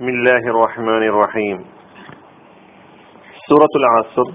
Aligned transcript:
ബിസ്മില്ലാഹിർ 0.00 0.68
റഹ്മാനിർ 0.68 1.12
റഹീം 1.12 1.62
സൂറത്തുൽ 3.50 3.84
ആസുർ 3.84 4.32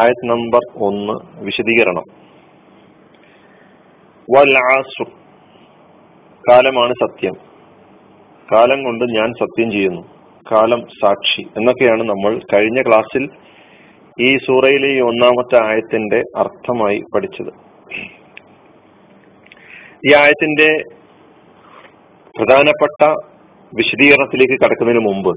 ആയത് 0.00 0.26
നമ്പർ 0.26 0.60
ഒന്ന് 0.76 1.42
വിശദീകരണം. 1.44 2.02
വൽ 4.36 4.54
കാലമാണ് 6.50 6.92
സത്യം. 6.92 7.32
കാലം 8.52 8.84
കൊണ്ട് 8.84 9.04
ഞാൻ 9.04 9.32
സത്യം 9.32 9.70
ചെയ്യുന്നു. 9.70 10.02
കാലം 10.52 10.80
സാക്ഷി. 10.80 11.42
എന്നൊക്കെയാണ് 11.56 12.02
നമ്മൾ 12.02 12.40
കഴിഞ്ഞ 12.54 12.82
ക്ലാസ്സിൽ 12.82 13.28
ഈ 14.20 14.36
സൂറയിലെ 14.36 14.88
ഈ 14.88 15.00
ഒന്നാമത്തെ 15.00 15.66
ആയത്തിന്റെ 15.66 16.22
അർത്ഥമായി 16.36 17.02
പഠിച്ചത്. 17.14 17.52
ഈ 20.08 20.14
ആയത്തിന്റെ 20.14 20.84
പ്രധാനപ്പെട്ട 22.38 23.29
വിശദീകരണത്തിലേക്ക് 23.74 24.64
കടക്കുന്നതിന് 24.64 25.04
മുമ്പ് 25.08 25.32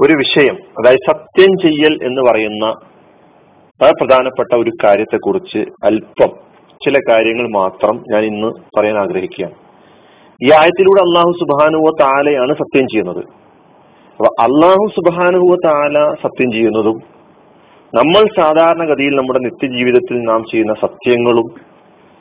ഒരു 0.00 0.12
വിഷയം 0.12 0.56
അതായത് 0.78 1.04
സത്യം 1.10 1.52
ചെയ്യൽ 1.62 1.94
എന്ന് 2.02 2.22
പറയുന്ന 2.22 2.74
പ്രധാനപ്പെട്ട 3.90 4.54
ഒരു 4.54 4.72
കാര്യത്തെക്കുറിച്ച് 4.84 5.58
അല്പം 5.58 6.30
ചില 6.84 6.98
കാര്യങ്ങൾ 7.10 7.46
മാത്രം 7.48 8.04
ഞാൻ 8.12 8.22
ഇന്ന് 8.24 8.50
പറയാൻ 8.78 8.98
ആഗ്രഹിക്കുകയാണ്. 8.98 9.54
ഈ 10.44 10.48
ആയത്തിലൂടെ 10.52 11.00
അള്ളാഹു 11.00 11.32
സുബാനുവ 11.32 11.92
താലയാണ് 12.00 12.52
സത്യം 12.52 12.86
ചെയ്യുന്നത്. 12.92 13.22
അപ്പൊ 14.18 14.28
അള്ളാഹു 14.44 14.84
സുബാനുവ 14.96 15.56
താല 15.64 16.14
സത്യം 16.22 16.52
ചെയ്യുന്നതും 16.52 16.98
നമ്മൾ 17.94 18.22
സാധാരണഗതിയിൽ 18.40 19.16
നമ്മുടെ 19.16 19.38
നിത്യജീവിതത്തിൽ 19.38 20.16
നാം 20.22 20.42
ചെയ്യുന്ന 20.52 20.74
സത്യങ്ങളും 20.74 21.48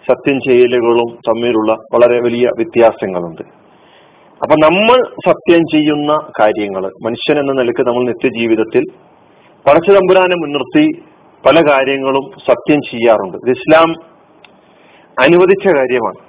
സത്യം 0.10 0.40
ചെയ്യലുകളും 0.40 1.10
തമ്മിലുള്ള 1.30 1.74
വളരെ 1.94 2.18
വലിയ 2.22 2.48
വ്യത്യാസങ്ങളുണ്ട്. 2.58 3.65
അപ്പൊ 4.41 4.55
നമ്മൾ 4.66 4.98
സത്യം 5.25 5.62
ചെയ്യുന്ന 5.73 6.12
കാര്യങ്ങൾ 6.39 6.84
മനുഷ്യൻ 7.05 7.38
എന്ന 7.41 7.53
നിലയ്ക്ക് 7.59 7.84
നമ്മൾ 7.88 8.03
നിത്യജീവിതത്തിൽ 8.12 8.84
പടച്ചു 9.65 9.91
തമ്പുരാനെ 9.91 10.35
മുൻനിർത്തി 10.41 10.85
പല 11.43 11.57
കാര്യങ്ങളും 11.70 12.26
സത്യം 12.48 12.79
ചെയ്യാറുണ്ട്. 12.90 13.37
ഇത് 13.43 13.51
ഇസ്ലാം 13.57 13.90
അനുവദിച്ച 15.18 15.65
കാര്യമാണ്. 15.77 16.20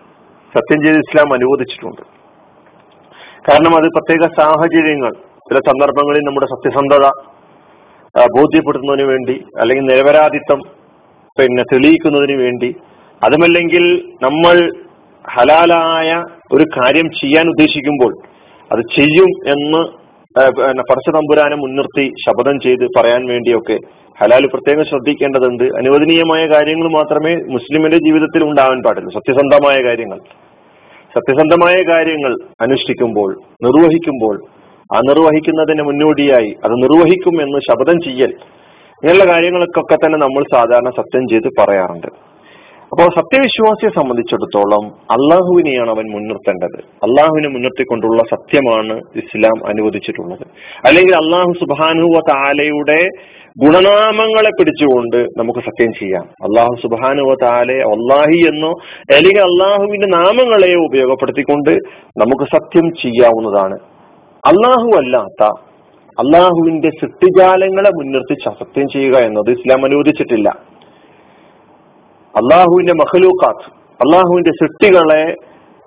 സത്യം 0.54 0.78
ചെയ്ത് 0.84 0.98
ഇസ്ലാം 1.04 1.28
അനുവദിച്ചിട്ടുണ്ട്. 1.36 2.02
കാരണം 3.48 3.72
അത് 3.78 3.86
പ്രത്യേക 3.96 4.24
സാഹചര്യങ്ങൾ 4.38 5.12
ചില 5.48 5.58
സന്ദർഭങ്ങളിൽ 5.68 6.22
നമ്മുടെ 6.26 6.46
സത്യസന്ധത 6.52 7.06
ബോധ്യപ്പെടുത്തുന്നതിന് 8.36 9.06
വേണ്ടി 9.12 9.36
അല്ലെങ്കിൽ 9.60 9.84
നിരപരാധിത്വം 9.90 10.60
പിന്നെ 11.38 11.64
തെളിയിക്കുന്നതിന് 11.72 12.36
വേണ്ടി 12.44 12.70
അതുമല്ലെങ്കിൽ 13.22 13.84
നമ്മൾ 14.24 14.56
ഹലാലായ 15.24 16.10
ഒരു 16.54 16.64
കാര്യം 16.76 17.06
ചെയ്യാൻ 17.10 17.46
ഉദ്ദേശിക്കുമ്പോൾ 17.48 18.12
അത് 18.72 18.82
ചെയ്യും 18.96 19.30
എന്ന് 19.52 19.82
പടച്ച 20.78 21.08
തമ്പുരാനെ 21.10 21.56
മുൻനിർത്തി 21.56 22.04
ശപഥം 22.24 22.56
ചെയ്ത് 22.64 22.84
പറയാൻ 22.96 23.22
വേണ്ടിയൊക്കെ 23.26 23.76
ഹലാൽ 24.20 24.44
പ്രത്യേകം 24.46 24.84
ശ്രദ്ധിക്കേണ്ടതുണ്ട്. 24.84 25.64
അനുവദനീയമായ 25.64 26.42
കാര്യങ്ങൾ 26.46 26.88
മാത്രമേ 26.88 27.32
മുസ്ലിമിന്റെ 27.54 27.96
ജീവിതത്തിൽ 27.96 28.42
ഉണ്ടാവാൻ 28.44 28.78
പാടുള്ളൂ 28.82 29.12
സത്യസന്ധമായ 29.12 29.78
കാര്യങ്ങൾ. 29.86 30.18
സത്യസന്ധമായ 31.16 31.76
കാര്യങ്ങൾ 31.92 32.32
അനുഷ്ഠിക്കുമ്പോൾ 32.60 33.30
നിർവഹിക്കുമ്പോൾ 33.66 34.36
ആ 34.94 34.98
നിർവഹിക്കുന്നതിന് 35.08 35.82
മുന്നോടിയായി 35.82 36.50
അത് 36.64 36.74
നിർവഹിക്കും 36.82 37.36
എന്ന് 37.42 37.58
ശപഥം 37.68 37.98
ചെയ്യൽ 38.06 38.32
ഇങ്ങനെയുള്ള 38.98 39.24
കാര്യങ്ങൾക്കൊക്കെ 39.32 39.94
തന്നെ 39.94 40.18
നമ്മൾ 40.18 40.42
സാധാരണ 40.54 40.90
സത്യം 40.90 41.24
ചെയ്ത് 41.30 41.48
പറയാറുണ്ട്. 41.58 42.25
അപ്പോൾ 42.96 43.10
സത്യവിശ്വാസിയെ 43.10 44.02
സംബന്ധിച്ചിടത്തോളം 44.02 44.86
അള്ളാഹുവിനെയാണ് 44.86 45.90
അവൻ 45.90 46.10
മുൻനിർത്തേണ്ടത്. 46.12 46.78
അള്ളാഹുവിനെ 46.78 47.48
മുൻനിർത്തിക്കൊണ്ടുള്ള 47.48 48.22
സത്യമാണ് 48.22 49.00
ഇസ്ലാം 49.16 49.68
അനുവദിച്ചിട്ടുള്ളത്. 49.68 50.46
അല്ലെങ്കിൽ 50.84 51.14
അള്ളാഹു 51.14 51.52
സുബാനുവ 51.52 52.20
താലയുടെ 52.28 53.08
ഗുണനാമങ്ങളെ 53.64 54.50
പിടിച്ചുകൊണ്ട് 54.58 55.16
നമുക്ക് 55.16 55.58
സത്യം 55.58 55.92
ചെയ്യാം. 55.92 56.22
അള്ളാഹു 56.22 56.74
സുബാനുവ 56.82 57.34
താലെ 57.42 57.74
അള്ളാഹി 57.74 58.48
എന്നോ 58.48 58.72
അല്ലെങ്കിൽ 59.14 59.40
അള്ളാഹുവിന്റെ 59.40 60.06
നാമങ്ങളെയോ 60.06 60.86
ഉപയോഗപ്പെടുത്തിക്കൊണ്ട് 60.86 61.70
നമുക്ക് 62.18 62.44
സത്യം 62.44 62.90
ചെയ്യാവുന്നതാണ്. 63.02 63.78
അള്ളാഹു 64.46 64.96
അല്ലാത്ത 64.96 65.44
അള്ളാഹുവിന്റെ 66.20 66.88
സൃഷ്ടിജാലങ്ങളെ 66.88 67.90
മുൻനിർത്തി 67.90 68.36
സത്യം 68.44 68.88
ചെയ്യുക 68.92 69.16
എന്നത് 69.16 69.50
ഇസ്ലാം 69.50 69.84
അനുവദിച്ചിട്ടില്ല. 69.84 70.75
അള്ളാഹുവിന്റെ 72.40 72.94
മഹലൂക്കാത്ത് 73.02 73.66
അള്ളാഹുവിന്റെ 74.00 74.52
സൃഷ്ടികളെ 74.60 75.22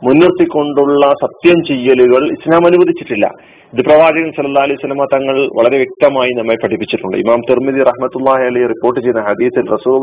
മുൻനിർത്തിക്കൊണ്ടുള്ള 0.02 1.06
സത്യം 1.24 1.58
ചെയ്യലുകൾ 1.70 2.22
ഇസ്ലാം 2.36 2.64
അനുവദിച്ചിട്ടില്ല. 2.68 3.26
ഇത് 3.74 3.82
പ്രവാചകൻ 3.88 4.30
സല്ലാ 4.38 4.62
അലൈഹി 4.68 4.80
സ്വലമ 4.84 5.06
തങ്ങൾ 5.14 5.36
വളരെ 5.58 5.78
വ്യക്തമായി 5.78 6.32
നമ്മെ 6.38 6.56
പഠിപ്പിച്ചിട്ടുണ്ട്. 6.64 7.16
ഇമാം 7.18 7.40
തിർമിദി 7.50 7.82
റഹ്മത്തുല്ലാഹി 7.92 8.44
അലി 8.52 8.62
റിപ്പോർട്ട് 8.74 9.00
ചെയ്ത 9.06 9.20
ഹദീസിൽ 9.30 9.68
റസൂൽ 9.76 9.98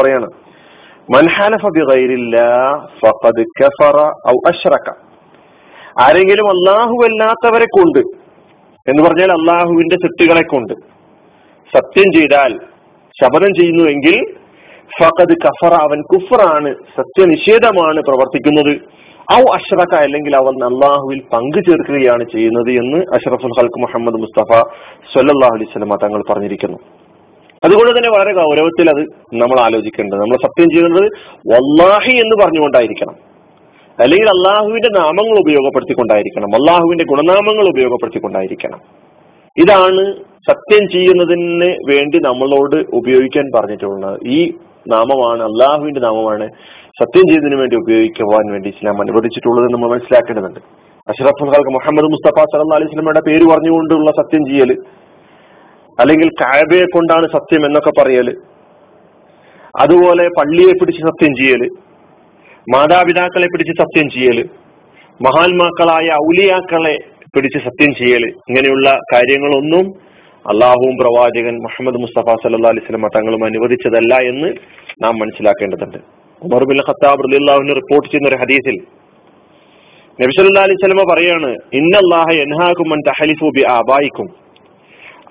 പറയാണ് 0.00 0.28
ആരെങ്കിലും 6.04 6.46
അള്ളാഹു 6.54 6.96
അല്ലാത്തവരെ 7.06 7.66
കൊണ്ട് 7.76 8.00
എന്ന് 8.86 9.02
പറഞ്ഞാൽ 9.06 9.30
അള്ളാഹുവിന്റെ 9.32 9.96
സൃഷ്ടികളെ 9.96 10.42
കൊണ്ട് 10.42 10.74
സത്യം 11.72 12.08
ചെയ്താൽ 12.12 12.52
ശപഥം 13.16 13.52
ചെയ്യുന്നുവെങ്കിൽ 13.54 14.16
ഫഖദ് 14.98 15.36
കഫറ 15.46 15.74
അവൻ 15.74 16.02
കുഫറാണ് 16.02 16.74
സത്യനിഷേധമാണ് 16.74 18.00
പ്രവർത്തിക്കുന്നത്. 18.00 19.00
ഔ 19.32 19.52
അഷ്റഖ 19.52 19.94
അല്ലെങ്കിൽ 19.94 20.36
അവൻ 20.36 20.64
അള്ളാഹുവിൽ 20.64 21.22
പങ്കു 21.32 21.60
ചേർക്കുകയാണ് 21.60 22.24
ചെയ്യുന്നത് 22.24 22.70
എന്ന് 22.70 22.98
അഷ്റഫുൽ 22.98 23.60
ഹൽക്ക് 23.60 23.80
മുഹമ്മദ് 23.80 24.14
മുസ്തഫ 24.14 24.52
സല്ലാഹു 25.14 25.54
അലൈഹി 25.54 25.72
സ്വലമ 25.72 25.96
തങ്ങൾ 26.02 26.22
പറഞ്ഞിരിക്കുന്നു. 26.30 26.78
അതുകൊണ്ട് 27.64 27.90
തന്നെ 27.90 28.10
വളരെ 28.10 28.32
ഗൗരവത്തിൽ 28.32 28.90
അത് 28.90 29.06
നമ്മൾ 29.34 29.60
ആലോചിക്കേണ്ടത്. 29.60 30.18
നമ്മൾ 30.18 30.36
സത്യം 30.36 30.70
ചെയ്യുന്നത് 30.70 31.10
വല്ലാഹി 31.52 32.16
എന്ന് 32.16 32.44
പറഞ്ഞുകൊണ്ടായിരിക്കണം. 32.44 33.14
അല്ലെങ്കിൽ 34.00 34.28
അള്ളാഹുവിന്റെ 34.28 35.00
നാമങ്ങൾ 35.00 35.40
ഉപയോഗപ്പെടുത്തിക്കൊണ്ടായിരിക്കണം. 35.40 36.54
അള്ളാഹുവിന്റെ 36.54 37.04
ഗുണനാമങ്ങൾ 37.04 37.68
ഉപയോഗപ്പെടുത്തിക്കൊണ്ടായിരിക്കണം. 37.68 38.80
ഇതാണ് 39.58 40.14
സത്യം 40.48 40.88
ചെയ്യുന്നതിന് 40.88 41.76
വേണ്ടി 41.88 42.18
നമ്മളോട് 42.18 42.96
ഉപയോഗിക്കാൻ 42.96 43.50
പറഞ്ഞിട്ടുള്ളത്. 43.56 44.20
ഈ 44.26 44.52
നാമമാണ് 44.86 45.42
അള്ളാഹുവിന്റെ 45.42 46.00
നാമമാണ് 46.00 46.46
സത്യം 47.00 47.24
ചെയ്തതിനു 47.30 47.56
വേണ്ടി 47.56 47.76
ഉപയോഗിക്കുവാൻ 47.76 48.46
വേണ്ടി 48.52 48.68
ഇസ്ലാം 48.68 49.00
അനുവദിച്ചിട്ടുള്ളത് 49.00 49.66
നമ്മൾ 49.74 49.88
മനസ്സിലാക്കേണ്ടതുണ്ട്. 49.88 50.60
അഷറഫ് 51.08 51.50
ഖൽക്ക് 51.52 51.72
മുഹമ്മദ് 51.76 52.08
മുസ്തഫ 52.14 52.44
സല്ലാ 52.52 52.78
അലൈഹി 52.78 52.90
സ്വലമയുടെ 52.92 53.22
പേര് 53.28 53.44
പറഞ്ഞുകൊണ്ടുള്ള 53.52 54.10
സത്യം 54.20 54.42
ചെയ്യൽ 54.50 54.70
അല്ലെങ്കിൽ 55.98 56.28
കാബയെ 56.40 56.84
കൊണ്ടാണ് 56.84 57.26
സത്യം 57.26 57.62
എന്നൊക്കെ 57.66 57.92
പറയൽ 58.00 58.28
അതുപോലെ 59.74 60.24
പള്ളിയെ 60.38 60.72
പിടിച്ച് 60.72 61.02
സത്യം 61.08 61.32
ചെയ്യൽ 61.40 61.62
മാതാപിതാക്കളെ 62.66 63.48
പിടിച്ച് 63.52 63.74
സത്യം 63.82 64.06
ചെയ്യൽ 64.10 64.38
മഹാത്മാക്കളായ 65.20 66.06
ഔലിയാക്കളെ 66.26 66.94
പിടിച്ച് 67.34 67.58
സത്യം 67.58 67.90
ചെയ്യൽ 67.94 68.24
ഇങ്ങനെയുള്ള 68.48 68.88
കാര്യങ്ങളൊന്നും 69.12 69.84
അള്ളാഹുവും 70.44 70.94
പ്രവാചകൻ 71.00 71.54
മുഹമ്മദ് 71.64 71.98
മുസ്തഫ 72.02 72.34
സല്ലാ 72.42 72.70
അലൈഹി 72.72 72.86
സ്വലമ 72.86 73.08
തങ്ങളും 73.16 73.42
അനുവദിച്ചതല്ല 73.44 74.14
എന്ന് 74.30 74.48
നാം 75.04 75.14
മനസ്സിലാക്കേണ്ടതുണ്ട്. 75.22 75.98
ഉമർ 76.42 76.62
ബിൻ 76.70 76.78
ഖത്താബ് 76.88 77.24
റലിള്ളാഹുവിന് 77.26 77.74
റിപ്പോർട്ട് 77.80 78.06
ചെയ്യുന്ന 78.08 78.28
ഒരു 78.32 78.38
ഹദീസിൽ 78.42 78.76
നബി 80.20 80.32
സല്ലാ 80.36 80.64
അലൈഹി 80.66 80.80
സ്വലമ 80.84 81.04
പറയാണ് 81.12 81.50
ഇന്നല്ലാഹ 81.80 82.28
എൻഹാക്കും 82.44 82.88
അൻ 82.92 83.00
തഹലിഫു 83.08 83.46
ബി 83.56 83.62
ആബായിക്കും. 83.76 84.28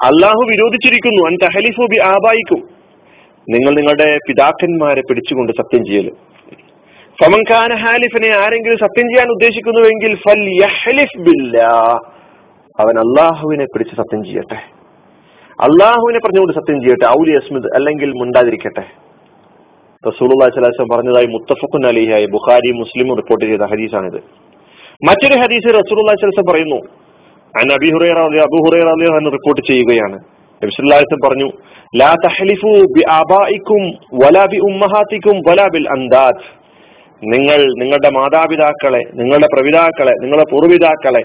അള്ളാഹു 0.10 0.42
വിരോധിച്ചിരിക്കുന്നു 0.52 1.22
അൻ 1.30 1.36
തഹലിഫു 1.46 1.84
ബി 1.94 2.00
ആബായിക്കും. 2.14 2.62
നിങ്ങൾ 3.54 3.72
നിങ്ങളുടെ 3.76 4.10
പിതാക്കന്മാരെ 4.28 5.02
പിടിച്ചുകൊണ്ട് 5.10 5.52
സത്യം 5.52 5.84
ചെയ്യൽ 5.86 6.10
ഫമൻഖാന 7.22 7.72
ഹാലിഫിനെ 7.84 8.30
ആരെങ്കിലും 8.42 8.78
സത്യം 8.78 9.08
ചെയ്യാൻ 9.12 9.30
ഉദ്ദേശിക്കുന്നുവെങ്കിൽ 9.30 10.12
ഫൽ 10.26 11.00
ബില്ലാ. 11.28 11.72
അവൻ 12.84 12.96
അള്ളാഹുവിനെ 13.06 13.66
പിടിച്ച് 13.74 13.96
സത്യം 13.96 14.22
ചെയ്യട്ടെ. 14.28 14.60
അള്ളാഹുവിനെ 15.64 16.20
പറഞ്ഞുകൊണ്ട് 16.20 16.54
സത്യം 16.54 16.82
ചെയ്യട്ടെ 16.82 17.06
ഔലി 17.06 17.36
അസ്മിദ് 17.36 17.76
അല്ലെങ്കിൽ 17.76 18.12
മുണ്ടാതിരിക്കട്ടെ. 18.12 18.84
റസൂലുള്ളാഹി 20.08 20.52
സ്വലാസ്ലം 20.52 20.88
പറഞ്ഞതായി 20.94 21.26
മുത്തഫഖുൻ 21.26 21.88
അലിഹായി 21.88 22.26
ബുഖാരി 22.26 22.72
മുസ്ലിം 22.72 23.16
റിപ്പോർട്ട് 23.16 23.46
ചെയ്ത 23.46 23.62
ഹദീസാണിത്. 23.62 24.20
മറ്റൊരു 25.08 25.40
ഹദീസ് 25.42 25.68
റസൂലുള്ളാഹി 25.80 26.18
സ്വലം 26.20 26.52
പറയുന്നു. 26.52 26.80
അബി 27.74 27.90
ഹുറൈറ 27.92 28.20
അബു 28.20 28.58
ഹുറൈറ 28.66 28.88
അലിഹു 28.88 29.30
റിപ്പോർട്ട് 29.30 29.68
ചെയ്യുകയാണ്. 29.68 30.20
നബി 30.64 30.70
സല്ലല്ലാഹു 30.70 31.30
പറഞ്ഞു 31.30 31.50
ലാ 31.96 32.16
തഹ്ലിഫു 32.26 32.72
ബി 32.96 33.04
ആബായിക്കും 33.10 33.84
വലാ 34.24 34.46
ബി 34.46 34.58
ഉമ്മഹാത്തിക്കും 34.58 35.38
വലാ 35.50 35.68
ബിൽ 35.74 35.88
അന്ദാദ്. 35.98 36.59
നിങ്ങൾ 37.24 37.58
നിങ്ങളുടെ 37.80 38.10
മാതാപിതാക്കളെ 38.10 39.04
നിങ്ങളുടെ 39.14 39.48
പ്രപിതാക്കളെ 39.54 40.12
നിങ്ങളുടെ 40.12 40.46
പൂർവിതാക്കളെ 40.52 41.24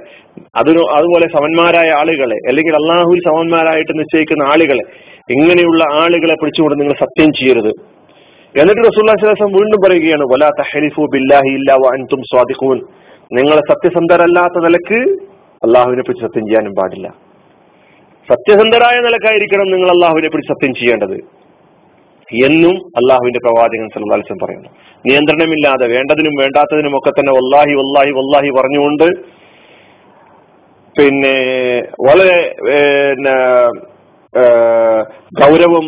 അതിനു 0.56 0.81
അതുപോലെ 0.94 1.26
സമന്മാരായ 1.26 1.91
ആളുകളെ 1.91 2.37
അല്ലെങ്കിൽ 2.49 2.75
അള്ളാഹുൽ 2.75 3.19
സമന്മാരായിട്ട് 3.29 3.99
നിശ്ചയിക്കുന്ന 3.99 4.43
ആളുകളെ 4.43 4.85
ഇങ്ങനെയുള്ള 5.31 5.85
ആളുകളെ 5.93 6.35
പിടിച്ചുകൊണ്ട് 6.35 6.81
നിങ്ങൾ 6.81 6.94
സത്യം 7.00 7.32
ചെയ്യരുത്. 7.32 7.70
എന്നിട്ട് 8.61 8.81
റസൂല്ലാസ്ലാം 8.81 9.52
വീണ്ടും 9.52 9.88
പറയുകയാണ് 9.88 10.23
വലാ 10.23 10.50
തഹരിഫു 10.61 11.02
ബില്ലാഹി 11.02 11.49
ഇല്ലാ 11.49 11.75
അൻതും 11.75 12.23
സ്വാദിഖൂൻ. 12.23 12.81
നിങ്ങൾ 13.32 13.56
സത്യസന്ധരല്ലാത്ത 13.56 14.64
നിലയ്ക്ക് 14.64 15.12
അള്ളാഹുവിനെ 15.64 16.02
പിടിച്ച് 16.02 16.26
സത്യം 16.26 16.47
ചെയ്യാനും 16.47 16.73
പാടില്ല. 16.73 17.08
സത്യസന്ധരായ 18.31 19.00
നിലക്കായിരിക്കണം 19.00 19.70
നിങ്ങൾ 19.70 19.88
അള്ളാഹുവിനെ 19.90 20.29
പിടിച്ച് 20.29 20.52
സത്യം 20.52 20.75
ചെയ്യേണ്ടത്. 20.75 21.44
എന്നും 22.32 22.76
അള്ളാഹുവിന്റെ 23.00 23.41
പ്രവാചകൻ 23.44 23.88
സല്ലാസ്ലം 23.94 24.38
പറയുന്നു. 24.44 24.71
നിയന്ത്രണമില്ലാതെ 25.06 25.87
വേണ്ടതിനും 25.87 26.35
വേണ്ടാത്തതിനും 26.43 26.97
ഒക്കെ 26.99 27.11
തന്നെ 27.11 27.32
വല്ലാഹി 27.32 27.75
വല്ലാഹി 27.81 28.11
വല്ലാഹി 28.11 28.50
പറഞ്ഞുകൊണ്ട് 28.50 29.09
പിന്നെ 30.99 31.37
വളരെ 32.06 32.38
ഗൗരവം 35.41 35.87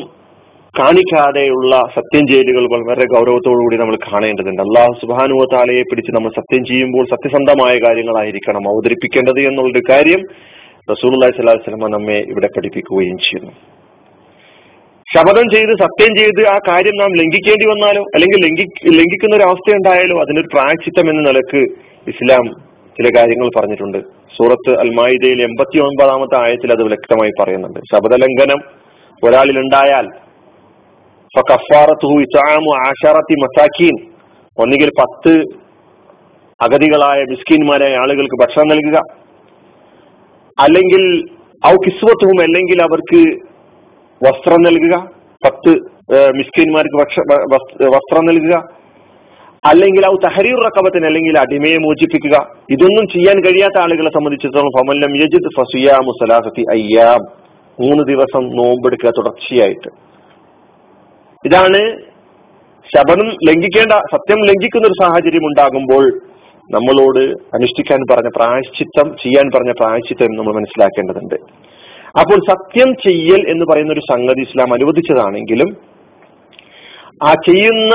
കാണിക്കാതെയുള്ള 0.75 1.75
സത്യം 1.95 2.25
ചെയ്യലുകൾ 2.29 2.65
വളരെ 2.73 3.05
ഗൗരവത്തോടുകൂടി 3.05 3.77
നമ്മൾ 3.77 3.97
കാണേണ്ടതുണ്ട്. 3.97 4.63
അള്ളാഹു 4.63 4.93
സുബാനുവ 5.01 5.45
പിടിച്ച് 5.91 6.13
നമ്മൾ 6.13 6.31
സത്യം 6.31 6.65
ചെയ്യുമ്പോൾ 6.65 7.05
സത്യസന്ധമായ 7.13 7.79
കാര്യങ്ങളായിരിക്കണം 7.79 8.69
അവതരിപ്പിക്കേണ്ടത് 8.73 9.41
എന്നുള്ളൊരു 9.41 9.83
കാര്യം 9.91 10.23
റസൂൽ 10.91 11.15
അള്ളഹി 11.17 11.37
സ്വലാഹു 11.37 11.59
വസ്ലമ 11.61 11.89
നമ്മെ 11.97 12.19
ഇവിടെ 12.33 12.49
പഠിപ്പിക്കുകയും 12.57 13.19
ചെയ്യുന്നു. 13.19 13.53
ശപഥം 15.15 15.47
ചെയ്ത് 15.55 15.73
സത്യം 15.83 16.13
ചെയ്ത് 16.17 16.49
ആ 16.49 16.59
കാര്യം 16.69 16.97
നാം 17.01 17.13
ലംഘിക്കേണ്ടി 17.17 17.67
വന്നാലോ 17.67 18.03
അല്ലെങ്കിൽ 18.15 18.39
ലംഘി 18.47 18.65
ലംഘിക്കുന്ന 18.99 19.37
ഒരു 19.37 19.45
അവസ്ഥ 19.45 19.77
ഉണ്ടായാലോ 19.77 20.17
അതിനൊരു 20.21 20.49
പ്രായച്ചിത്തം 20.53 21.11
എന്ന 21.11 21.21
നിലയ്ക്ക് 21.29 21.63
ഇസ്ലാം 22.13 22.47
ചില 22.97 23.09
കാര്യങ്ങൾ 23.17 23.49
പറഞ്ഞിട്ടുണ്ട്. 23.57 23.99
സൂറത്ത് 24.37 24.73
അൽമായിദയിൽ 24.81 25.43
എൺപത്തി 25.43 25.79
ഒൻപതാമത്തെ 25.79 26.37
ആയത്തിൽ 26.45 26.73
അത് 26.73 26.83
വ്യക്തമായി 26.83 27.33
പറയുന്നുണ്ട്. 27.41 27.81
ശബദലംഘനം 27.93 28.61
ഒരാളിൽ 29.23 29.59
ഉണ്ടായാൽ 29.59 30.07
മസാക്കീൻ 33.45 33.97
ഒന്നുകിൽ 34.59 34.91
പത്ത് 35.01 35.33
അഗതികളായ 36.61 37.19
മിസ്കീന്മാരായ 37.31 37.95
ആളുകൾക്ക് 38.03 38.37
ഭക്ഷണം 38.43 38.69
നൽകുക. 38.69 38.99
അല്ലെങ്കിൽ 40.59 41.03
ഔ 41.67 41.75
കിസ്വത്തും 41.87 42.37
അല്ലെങ്കിൽ 42.43 42.79
അവർക്ക് 42.83 43.21
വസ്ത്രം 44.25 44.61
നൽകുക 44.63 44.97
പത്ത് 45.45 45.73
മിസ്കിന്മാർക്ക് 46.37 46.97
വസ്ത്രം 47.95 48.25
നൽകുക. 48.25 48.57
അല്ലെങ്കിൽ 49.67 50.03
ഔ 50.07 50.15
തഹരീർ 50.25 50.59
റക്കബത്തിന് 50.65 51.07
അല്ലെങ്കിൽ 51.07 51.39
അടിമയെ 51.39 51.79
മോചിപ്പിക്കുക. 51.85 52.37
ഇതൊന്നും 52.71 53.07
ചെയ്യാൻ 53.15 53.37
കഴിയാത്ത 53.45 53.79
ആളുകളെ 53.83 54.11
സംബന്ധിച്ചിടത്തോളം 54.11 54.71
അയ്യാം. 56.75 57.21
മൂന്ന് 57.81 58.05
ദിവസം 58.05 58.45
നോമ്പെടുക്കുക 58.57 59.11
തുടർച്ചയായിട്ട്. 59.19 59.91
ഇതാണ് 61.49 61.81
ശബനം 62.93 63.29
ലംഘിക്കേണ്ട 63.49 63.93
സത്യം 64.13 64.41
ലംഘിക്കുന്ന 64.51 64.87
ഒരു 64.87 64.99
സാഹചര്യം 65.03 65.47
ഉണ്ടാകുമ്പോൾ 65.47 66.05
നമ്മളോട് 66.75 67.25
അനുഷ്ഠിക്കാൻ 67.57 68.01
പറഞ്ഞ 68.11 68.31
പ്രായശ്ചിത്തം 68.37 69.09
ചെയ്യാൻ 69.23 69.47
പറഞ്ഞ 69.55 69.73
പ്രായശ്ചിത്തം 69.81 70.37
നമ്മൾ 70.37 70.55
മനസ്സിലാക്കേണ്ടതുണ്ട്. 70.55 71.39
അപ്പോൾ 72.21 72.39
സത്യം 72.51 72.91
ചെയ്യൽ 73.07 73.43
എന്ന് 73.51 73.65
പറയുന്ന 73.71 73.93
ഒരു 73.93 74.05
സംഗതി 74.13 74.41
ഇസ്ലാം 74.41 74.71
അനുവദിച്ചതാണെങ്കിലും 74.75 75.71
ആ 77.25 77.33
ചെയ്യുന്ന 77.49 77.95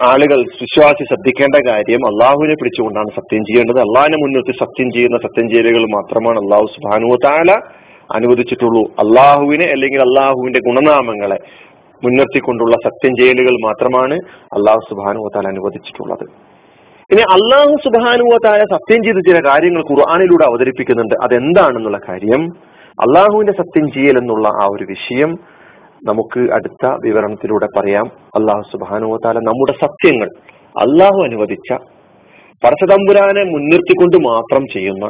ആളുകൾ 0.00 0.38
വിശ്വാസി 0.60 1.04
ശ്രദ്ധിക്കേണ്ട 1.04 1.56
കാര്യം 1.68 2.02
അള്ളാഹുവിനെ 2.06 2.54
പിടിച്ചുകൊണ്ടാണ് 2.54 3.10
സത്യം 3.16 3.42
ചെയ്യേണ്ടത്. 3.44 3.80
അള്ളാഹിനെ 3.80 4.16
മുൻനിർത്തി 4.22 4.52
സത്യം 4.52 4.92
ചെയ്യുന്ന 4.92 5.16
സത്യം 5.16 5.50
ചെയ്യലുകൾ 5.50 5.82
മാത്രമാണ് 5.82 6.38
അള്ളാഹു 6.38 6.66
സുബാനുവത്താല 6.66 7.50
അനുവദിച്ചിട്ടുള്ളൂ. 8.14 8.82
അള്ളാഹുവിനെ 9.02 9.64
അല്ലെങ്കിൽ 9.64 10.00
അള്ളാഹുവിന്റെ 10.00 10.60
ഗുണനാമങ്ങളെ 10.68 11.38
മുൻനിർത്തിക്കൊണ്ടുള്ള 12.04 12.76
സത്യം 12.84 13.12
ചെയ്യലുകൾ 13.16 13.54
മാത്രമാണ് 13.66 14.14
അള്ളാഹു 14.58 14.80
സുബാനുവത്താല 14.90 15.46
അനുവദിച്ചിട്ടുള്ളത്. 15.46 16.24
ഇനി 17.10 17.22
അള്ളാഹു 17.36 17.76
സുബാനുവത്താല 17.84 18.62
സത്യം 18.74 19.02
ചെയ്ത 19.04 19.20
ചില 19.28 19.38
കാര്യങ്ങൾ 19.48 19.82
ഖുർആാനിലൂടെ 19.90 20.44
അവതരിപ്പിക്കുന്നുണ്ട്. 20.50 21.14
അതെന്താണെന്നുള്ള 21.24 22.00
കാര്യം 22.08 22.42
അള്ളാഹുവിന്റെ 23.04 23.52
സത്യം 23.52 23.86
ചെയ്യൽ 23.92 24.16
എന്നുള്ള 24.18 24.48
ആ 24.62 24.66
ഒരു 24.72 24.84
വിഷയം 24.84 25.30
നമുക്ക് 26.08 26.40
അടുത്ത 26.52 26.84
വിവരണത്തിലൂടെ 27.04 27.68
പറയാം. 27.76 28.06
അള്ളാഹു 28.38 28.62
സുബാനുവത്താല 28.72 29.38
നമ്മുടെ 29.38 29.74
സത്യങ്ങൾ 29.84 30.28
അള്ളാഹു 30.84 31.18
അനുവദിച്ച 31.22 31.70
പരശതമ്പുരാനെ 32.64 33.42
മുൻനിർത്തിക്കൊണ്ട് 33.44 34.16
മാത്രം 34.28 34.64
ചെയ്യുന്ന 34.72 35.06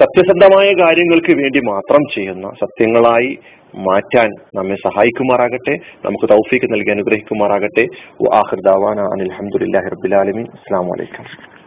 സത്യസന്ധമായ 0.00 0.68
കാര്യങ്ങൾക്ക് 0.72 1.32
വേണ്ടി 1.40 1.60
മാത്രം 1.60 2.02
ചെയ്യുന്ന 2.14 2.46
സത്യങ്ങളായി 2.60 3.38
മാറ്റാൻ 3.76 4.30
നമ്മെ 4.56 4.76
സഹായിക്കുമാറാകട്ടെ. 4.84 5.74
നമുക്ക് 6.06 6.26
തൗഫീക്ക് 6.32 6.72
നൽകി 6.72 6.90
അനുഗ്രഹിക്കുമാറാകട്ടെ. 6.90 7.84
അനിൽ 9.14 9.32
അഹമ്മദില്ലാഹി 9.32 9.90
റബ്ബിലാലമീൻ 9.94 10.46
അസ്സാം 10.58 10.86
വലൈക്കും 10.86 11.61